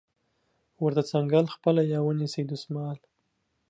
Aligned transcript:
ورته 0.83 1.01
څنګل 1.11 1.45
خپله 1.55 1.81
یا 1.91 1.99
ونیسئ 2.05 2.43
دستمال 2.51 2.97